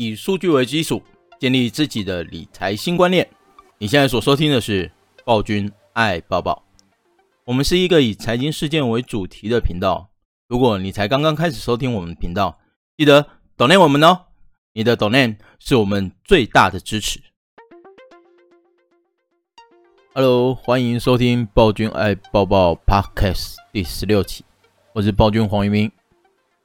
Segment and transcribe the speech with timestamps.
[0.00, 1.02] 以数据为基础，
[1.38, 3.28] 建立自己的理财新观念。
[3.76, 4.90] 你现在所收听的是
[5.26, 6.64] 暴君爱抱抱。
[7.44, 10.08] 我们是一个以财经事件为主题的频道。
[10.48, 12.58] 如果你才刚刚开始收听我们频道，
[12.96, 13.26] 记得
[13.58, 14.20] donate 我们哦，
[14.72, 17.20] 你的 donate 是我们最大的支持。
[20.14, 24.44] Hello，欢迎收听暴君爱抱抱 Podcast 第十六期，
[24.94, 25.92] 我是暴君黄一鸣。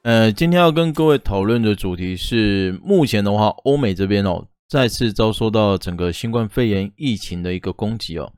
[0.06, 8.32] 呃，今天要跟各位讨论的主题是，目前的话，欧美这边哦，再次遭受到整个新冠肺炎疫情的一个攻击哦。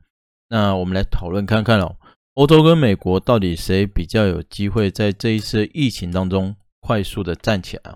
[0.49, 1.95] 那我们来讨论看看哦，
[2.33, 7.95] 欧洲跟美国到底谁比较有机会在这一次疫情当中快速的站起来？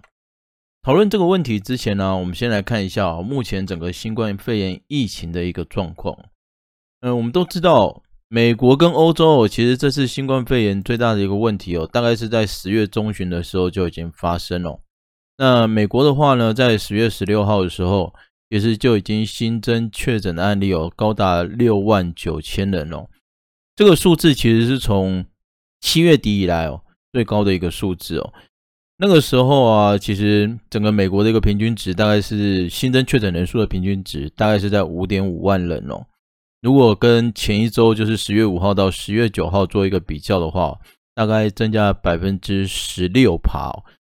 [0.84, 6.16] 讨论这个问题之前呢，我们先来看一下哦，目前整个新冠肺炎疫情的一个状况。
[7.02, 8.04] 嗯、呃，我们都知道。
[8.34, 14.80] 美国跟欧洲，其实这次新冠肺炎最大的一个问题哦，大概是在十月中旬的时候就已经发生了。
[15.38, 18.12] 那美国的话呢，在十月十六号的时候，
[18.50, 23.06] 也是就已经新增确诊的案例哦，高达六万九千人哦。
[23.76, 25.24] 这个数字其实是从
[25.80, 28.34] 七月底以来哦最高的一个数字哦。
[28.98, 36.04] 那个时候啊，其实整个美国的一个平均值大概是新增确诊人数的平均值大概是在五点五万人哦。
[36.64, 40.80] 如果跟前一周，就是十月五号到十月九号做一个比较的话，
[41.14, 43.70] 大概增加百分之十六趴。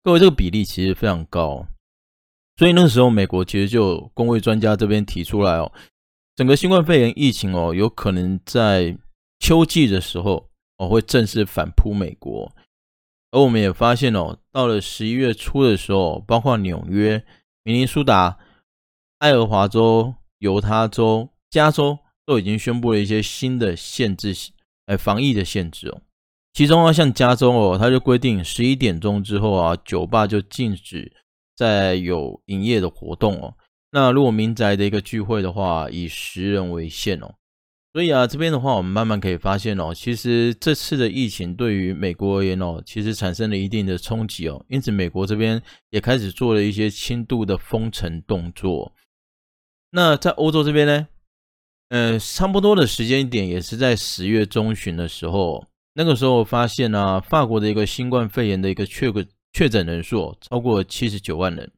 [0.03, 1.65] 各位，这个比例其实非常高，
[2.57, 5.71] 所以那时候美国其实就有公卫专家这边提出来哦，
[6.35, 8.95] 整个新冠肺炎疫情哦，有可能在
[9.39, 12.51] 秋季的时候哦会正式反扑美国。
[13.31, 17.25] 而我们也发现哦，到了十一月初的时候，包括纽约、
[17.63, 18.37] 明尼苏达、
[19.17, 21.97] 爱荷华州、犹他州、加州。
[22.25, 24.33] 都已经宣布了一些新的限制，
[24.87, 26.01] 哎，防疫的限制哦。
[26.53, 31.11] 其中啊，像加州哦，它就规定十一点钟之后啊，酒吧就禁止
[31.55, 33.53] 再有营业的活动哦。
[33.91, 37.35] 那如果民宅的一个聚会的话，以十人为限哦。
[37.93, 44.65] 所以啊，这边的话，我们慢慢可以发现哦，其实这次的疫情对于美国而言哦，其实产生了一定的冲击哦。
[44.67, 48.93] 因此，美国这边也开始做了一些轻度的封城动作。
[49.91, 51.07] 那在欧洲这边呢？
[51.89, 61.71] 呃，差不多的时间点也是在十月中旬的时候，那个时候发现呢、法国的一个新冠肺炎的一个确个确诊人数超过七十九万人。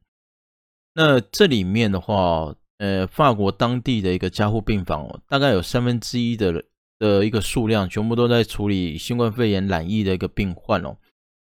[0.94, 6.64] 那这里面的话，呃，法国当地的一个加护病房哦，大概有三分之一的
[6.98, 10.96] 的一个数量，全部都在处理新冠肺炎染疫的一个病患哦。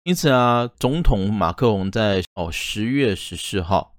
[0.05, 3.95] 因此啊，总统马克龙在哦十月十四号。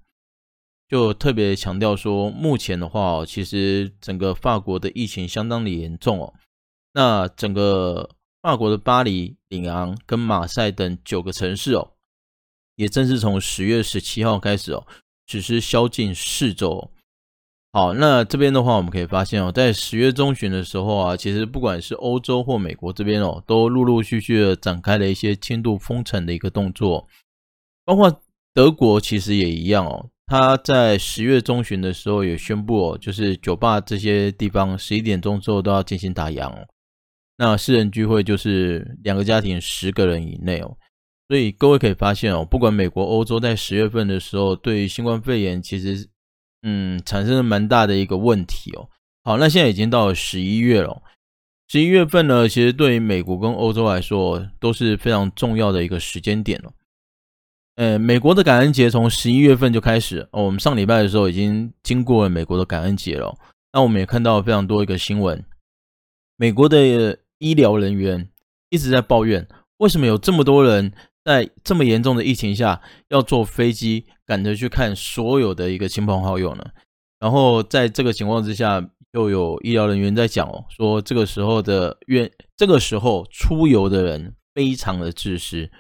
[0.90, 6.34] 就特别强调说，目前的话，其实整个法国的疫情相当的严重哦。
[6.94, 8.10] 那整个
[8.42, 11.92] 法国的巴黎、里昂跟马赛等九个城市哦，
[12.76, 14.88] 也正是从十月十七号开始哦，
[15.28, 16.90] 实施宵禁四周。
[17.72, 27.08] 好，那这边的话，我们可以发现哦，在十月中旬的时候啊，其实不管是欧洲或美国这边哦，都陆陆续续的展开了一些轻度封城的一个动作，
[27.86, 28.24] 包括
[28.56, 30.10] 德国其实也一样哦。
[30.30, 36.68] 他在十月中旬的时候也宣布哦，就是酒吧这些地方十一点钟之后都要进行打烊哦。
[37.38, 40.78] 那私人聚会就是两个家庭十个人以内哦。
[41.28, 46.08] 所以各位可以发现哦，不管美国、欧洲在十月份的时候，对于新冠肺炎其实
[46.62, 48.88] 嗯产生了蛮大的一个问题哦。
[49.24, 51.02] 好，那现在已经到了十一月了，
[51.68, 56.72] 十一月份呢，其实对于美国跟欧洲来说都是非常重要的一个时间点了。
[57.80, 60.44] 呃，美国的感恩节从十一月份就开始哦。
[60.44, 63.34] 我们上礼拜的时候已经经过了美国的感恩节了。
[63.72, 65.46] 那我们也看到非常多一个新闻，
[66.36, 68.28] 美国的医疗人员
[68.70, 69.48] 一直在抱怨，
[69.78, 70.92] 为什么有这么多人
[71.24, 76.66] 在这么严重的疫情下要坐飞机赶着去看所有的一个亲朋好友呢？
[77.22, 85.72] 然后在这个情况之下，又有医疗人员在讲哦，说这个时候的愿，这个时候出游的人非常的自私。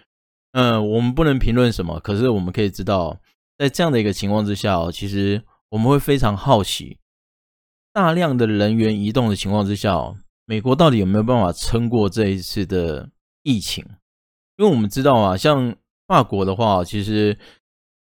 [0.51, 3.19] 嗯，我们不能评论什么，可是我们可以知道，
[3.57, 6.97] 在这样的一个情况之下哦，其实我们会非常好奇，
[7.93, 13.11] 大量的人员移动的情况之下哦，美国到底有没有办法撑过这一次的
[13.43, 13.85] 疫情？
[14.57, 15.75] 因为我们知道啊，像
[16.07, 17.37] 法国的话，其实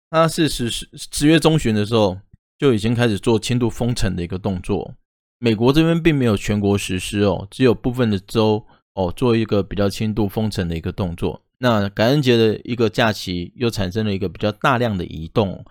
[0.09, 2.19] 它是十十十月中旬的时候
[2.57, 4.93] 就已经开始做轻度封城的一个动作，
[5.39, 11.41] 美国这边并没有全国实施哦，只有部分的州哦做一个比较轻度封城的一个动作。
[11.63, 15.63] 那感恩节的一个假期又产生了一个比较大量的移动，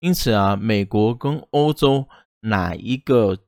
[0.00, 2.08] 因此啊，美国跟欧洲
[2.40, 3.38] 哪一个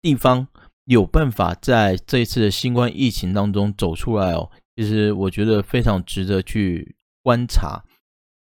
[0.00, 0.46] 地方
[0.84, 4.52] 有办法在这一次的新冠疫情当中走出来哦？
[4.76, 6.94] 其实我觉得非常值得去
[7.24, 7.82] 观察。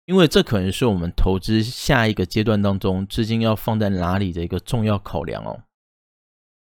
[0.05, 5.63] 因为这可能是我们投资下一个阶段当中资金要放在哪里的一个重要考量哦。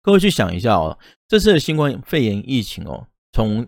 [0.02, 0.98] 各位去想一下哦，
[1.28, 3.68] 这次的新冠肺炎疫情哦，从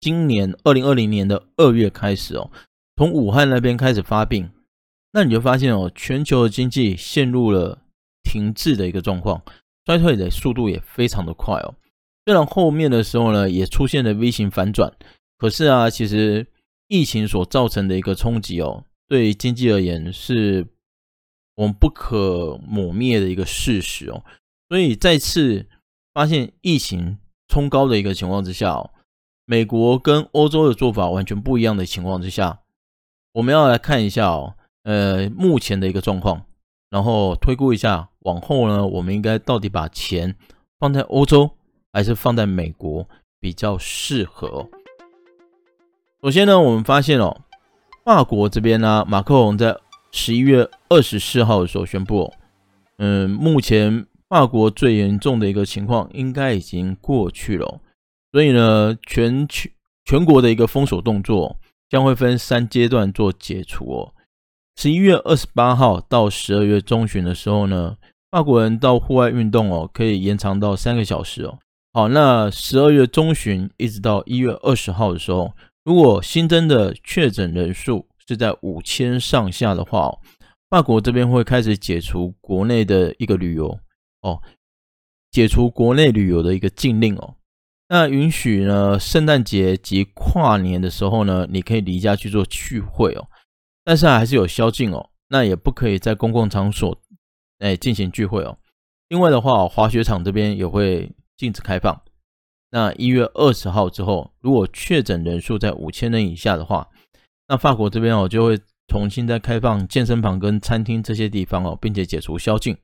[0.00, 2.50] 今年二零二零年的二月开始哦，
[2.96, 4.50] 从武汉那边开始发病，
[5.12, 7.82] 那你就发现哦，全球的经济陷入了
[8.22, 9.42] 停滞的一个状况，
[9.84, 11.74] 衰退的速度也非常的快哦。
[12.24, 14.92] 虽然后面的时候呢，也出现了 V 型反转，
[15.36, 16.46] 可是啊，其实
[16.88, 18.84] 疫情所造成的一个冲击哦。
[19.08, 20.66] 对经济而言，是
[21.56, 24.22] 我们不可磨灭的一个事实哦。
[24.68, 25.66] 所以再次
[26.14, 27.18] 发现疫情
[27.48, 28.90] 冲高的一个情况之下哦，
[29.50, 32.60] 美国跟欧洲的做法完全不一样的情况之下，
[33.32, 34.54] 我们要来看一下哦，
[34.84, 36.42] 呃，目前的一个状况，
[36.88, 40.36] 然后推估一下往后呢，我们应该到底把钱
[40.78, 41.50] 放在欧洲
[41.92, 43.08] 还是放在美国
[43.40, 44.68] 比较适合。
[46.22, 47.36] 首先呢，我们发现哦。
[48.04, 49.76] 法国这边呢、马克龙在
[50.12, 52.32] 十一月二十四号的时候宣布，
[52.98, 57.80] 嗯，目前法国最严重的一个情况应该已经过去了，
[58.32, 59.72] 所以呢，全全
[60.04, 64.14] 全国的一个封锁动作将会分三阶段做解除哦。
[64.76, 67.96] 十一月二十八号到十二月中旬的时候呢，
[68.30, 71.58] 法国人到户外运动哦，可以延长到三个小时哦。
[71.92, 75.52] 好，那十二月中旬一直到一月二十号的时候。
[75.82, 80.18] 如果新增的确诊人数是在五千上下的话哦，
[80.68, 83.80] 法国这边会开始解除国内的一个旅游
[84.20, 84.42] 哦，
[85.30, 87.34] 解除国内旅游的一个禁令哦。
[87.92, 93.26] 那允许呢，圣诞节及跨年的时候呢，你可以离家去做聚会哦，
[93.84, 95.10] 但是还是有宵禁哦。
[95.28, 96.96] 那也不可以在公共场所
[97.58, 98.56] 哎进行聚会哦。
[99.08, 102.00] 另外的话，滑雪场这边也会禁止开放。
[102.70, 106.88] 那一月二十号之后，如果确诊人数在五千人以下的话，
[107.48, 112.76] 那法国这边哦就会重新再开放健身房跟餐厅这些地方哦，并且解除宵禁。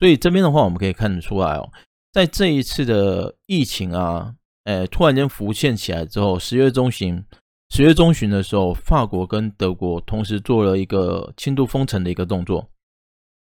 [0.00, 1.70] 所以这边的话，我们可以看得出来哦，
[2.12, 7.24] 在这一次的疫情啊，诶，突然间浮现起来之后，十月中旬，
[7.70, 12.68] 十月中旬的时候，法国跟德国同时做了一个轻度封城的一个动作。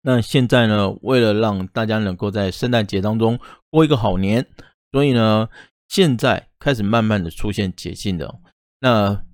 [0.03, 3.39] 那现在呢，为了让大家能够在圣诞节当中
[3.71, 4.47] 过一个好年。
[4.91, 5.49] 所以呢，
[5.89, 8.41] 现在开始慢慢的出现解禁的。
[8.81, 9.25] 那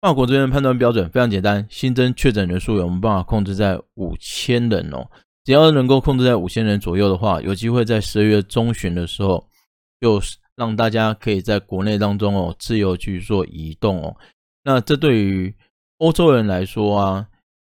[0.00, 5.08] 法国这边判断标准非常简单，新增确诊人数有没有办法控制在五千人哦？
[5.48, 9.48] 只要能够控制在五千人左右的话，有机会在十二月中旬的时候，
[9.98, 10.20] 就
[10.56, 14.14] 让大家可以在国内当中哦自由去做移动哦。
[14.64, 15.56] 那这对于
[16.00, 17.28] 欧洲人来说啊，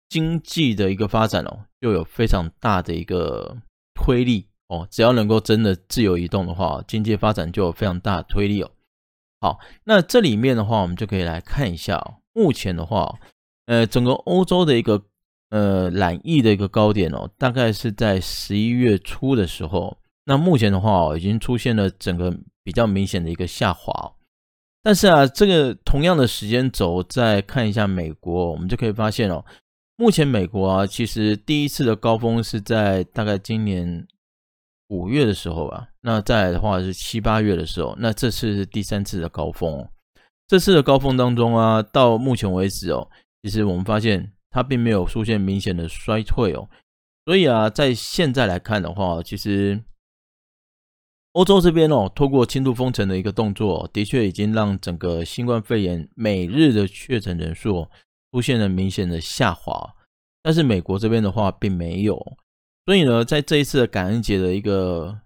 [0.08, 3.58] 经济的一个发展哦，又有非常大的一个
[3.94, 4.48] 推力。
[4.66, 8.70] 哦，只要能够真的自由移动的话，经济发展就有非常大的推力哦。
[9.40, 12.16] 好，那这里面的话，我们就可以来看一下哦。
[12.32, 13.16] 目前的话，
[13.66, 15.04] 呃，整个欧洲的一个
[15.50, 19.96] 呃染疫的一个高点哦，大概是在十一月初的时候。
[20.24, 23.92] 那目前的话哦，已经出现了整个比较明显的一个下滑。
[24.82, 29.44] 但是啊，这个同样的时间轴再看一下美国，我们就可以发现哦，
[29.96, 34.06] 目前美国啊，其实第一次的高峰是在大概今年。
[34.92, 39.88] 五月的时候吧，那再来的话是七八月的时候，那这次是第三次的高峰哦。
[40.48, 43.08] 这次的高峰当中啊，到目前为止哦，
[43.40, 46.68] 其实我们发现它并没有出现明显的衰退哦。
[47.24, 49.82] 所以啊，在现在来看的话，其实
[51.32, 57.88] 欧洲这边哦，透过轻度封城的一个动作，的确已经让整个新冠肺炎每日的确诊人数
[58.32, 59.94] 出现了明显的下滑。
[60.42, 62.36] 但是美国这边的话，并没有。
[62.86, 65.20] 所以呢，在这一次的感恩节的一个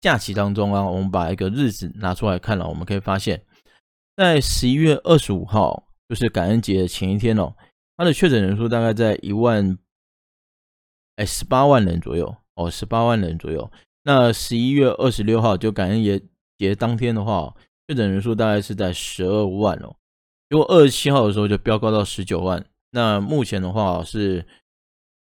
[0.00, 3.44] 假期当中啊，我们把一个日子拿出来看了，我们可以发现，
[4.16, 7.54] 在十一月二十五号，就是感恩节的前一天哦，
[7.96, 9.78] 它的确诊人数大概在一万，
[11.16, 13.70] 哎，十八万人左右哦，十八万人左右。
[14.04, 16.22] 那十一月二十六号，就感恩节
[16.58, 17.54] 节当天的话，
[17.88, 19.96] 确诊人数大概是在十二万哦。
[20.48, 22.64] 结果二十七号的时候就飙高到十九万。
[22.90, 24.46] 那目前的话是。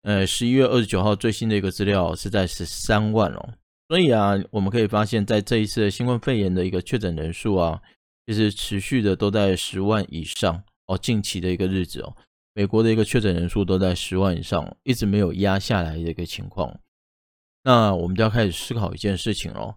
[0.04, 3.54] 呃，十一月二十九号最新的一个资料是在十三万哦，
[3.86, 7.80] 所以啊，我们可以发现，在这一次的新冠肺炎的一个确诊人数啊，
[8.26, 10.98] 其实持续的都在十万以上哦。
[10.98, 12.16] 近期的一个日子哦，
[12.54, 16.80] 美国的一个确诊人数都在十万以上，一直没有压下来的一个情况。
[17.64, 19.76] 那我们就要开始思考一件事情喽，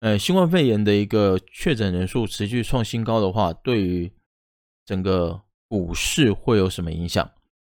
[0.00, 4.12] 呃，新冠肺炎的一个确诊人数持续创新高的话，对于
[4.84, 7.30] 整个股市会有什么影响？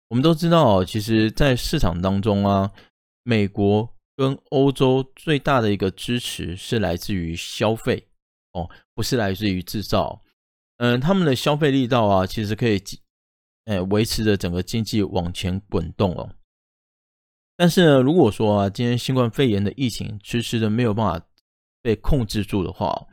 [0.08, 2.72] 我们都知道，其实，在市场当中啊，
[3.22, 8.08] 美国跟欧洲最大的一个支持是来自于消费
[8.52, 10.20] 哦，不是来自于制造。
[10.78, 12.82] 嗯，他们的消费力道啊，其实可以
[13.64, 16.31] 哎，维持着整个经济往前滚动哦。
[17.57, 21.26] 但是呢，如果说啊，今天新冠肺炎的疫情迟迟的没有办法
[21.81, 23.07] 被控制住的话，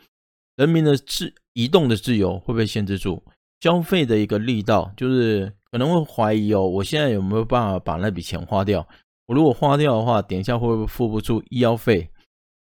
[0.56, 3.24] 人民的自移动的自由会被限制住，
[3.62, 8.88] 消费的一个力道就是可能会怀疑哦，我现在有没有办法把那笔钱花掉？
[9.28, 12.10] 我如果花掉的话，等一下会不会付不出医药费？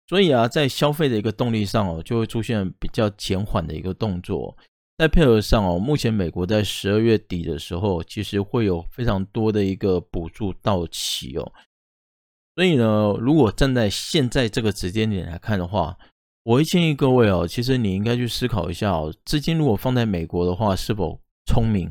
[0.07, 4.55] 所以啊，在消费的一个动力上哦，就会出现比较减缓的一个动作。
[4.97, 11.51] 再配合上哦，目前美国在十二月底的时候，其实会有非常多的一个补助到期哦。
[12.55, 15.97] 所以呢，如果站在现在这个时间点来看的话，
[16.43, 21.89] 我会建议各位哦，其实你应该去思考一下哦，资金如果放在美国的话，是否聪明？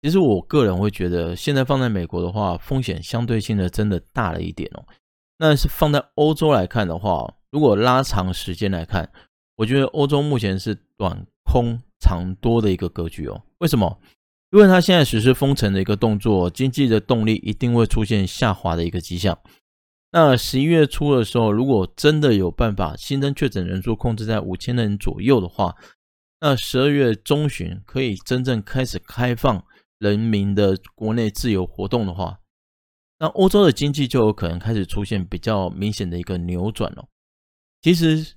[0.00, 4.86] 其实我个人会觉得，现在放在美国的话，风险相对性的真的大了一点哦。
[5.38, 9.10] 那是放在欧洲来看的话，如果拉长时间来看，
[9.56, 11.26] 我觉得欧洲目前是短。
[11.46, 14.00] 空长多的一个格局哦，为什么？
[14.50, 19.38] 因为它现在实施封城的一个动作，经济的动力一定会出现下滑的一个迹象。
[20.10, 25.76] 那十一月初的时候，如果真的有办法新增确诊人数控制在五千人左右的话，
[26.40, 29.64] 那十二月中旬可以真正开始开放
[30.00, 32.40] 人民的国内自由活动的话，
[33.20, 37.06] 那欧洲的经济就有可能开始出现比较明显的一个扭转了。
[37.80, 38.34] 其实。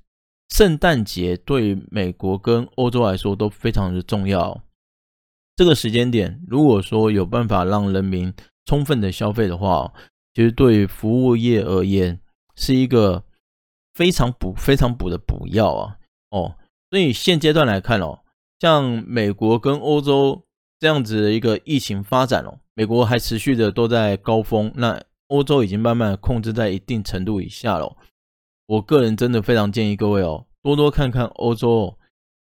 [0.50, 4.64] 圣诞节对于美国跟欧洲来说都非常的重要。
[5.56, 8.34] 这个时间点，如果说有办法让人民
[8.66, 9.94] 充分的消费的话，
[10.34, 12.20] 其实对于服务业而言
[12.56, 13.24] 是一个
[13.96, 15.98] 非常补、非常补的补药啊！
[16.30, 16.56] 哦，
[16.92, 18.20] 所以现阶段来看哦，
[18.60, 20.44] 像美国跟欧洲
[20.80, 27.98] 这样子的一个疫情发展哦，美国还持续的都在高峰，那欧洲已经慢慢控制在一定程度以下了。
[28.68, 31.98] 我个人真的非常建议各位哦，多多看看欧洲，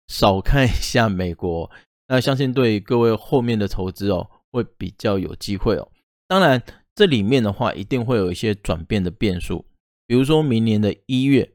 [0.07, 1.69] 少看一下美国。
[2.07, 5.89] 那相信对各位后面的投资哦，会比较有机会哦。
[6.29, 6.63] 当然，
[6.95, 9.65] 这里面的话一定会有一些转变的变数，
[10.07, 11.51] 比如说明年的一月，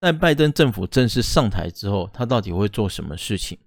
[0.00, 3.58] 在拜登政府正式上台之后，他到底会做什么事情？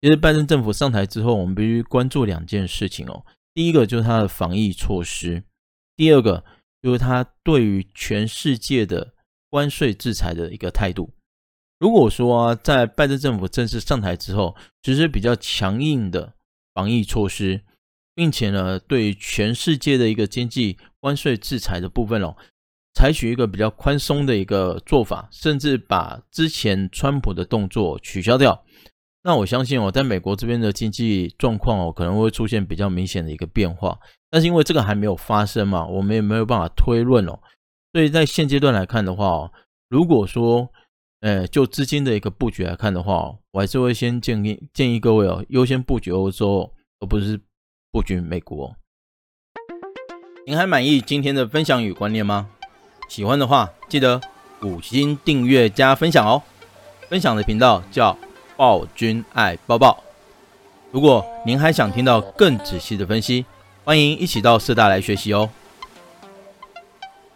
[0.00, 3.24] 其实拜登政府上台之后，我们必须关注两件事情哦。
[3.54, 5.44] 第一个就是他的防疫措施，
[5.94, 6.42] 第二个
[6.82, 9.14] 就是他对于全世界的。
[9.50, 11.10] 关税制裁的一个态度。
[11.78, 16.34] 如果说，在拜登政府正式上台之后，实施比较强硬的
[16.74, 17.62] 防疫措施，
[18.14, 22.34] 并且呢，对全世界的一个经济关税制裁的部分哦，
[22.94, 28.64] 采取一个比较宽松的一个做法，甚至把之前川普的动作取消掉，
[29.22, 33.96] 那我相信哦，在美国这边的经济状况哦，可能会出现比较明显的一个变化。
[34.30, 37.38] 但是因为这个还没有发生嘛，我们也没有办法推论哦。
[37.98, 39.50] 所以在现阶段来看的话，
[39.88, 40.70] 如果说，
[41.18, 47.40] 呃，就资金的一个布局来看的话，我还是会先建议建议各位哦，优先布局欧洲，而不是
[47.90, 48.72] 布局美国。
[50.46, 52.48] 您还满意今天的分享与观念吗？
[53.08, 54.20] 喜欢的话，记得
[54.62, 56.40] 五星订阅加分享哦。
[57.08, 58.16] 分享的频道叫
[58.56, 60.00] 暴君爱抱抱。
[60.92, 63.44] 如果您还想听到更仔细的分析，
[63.82, 65.50] 欢迎一起到社大来学习哦。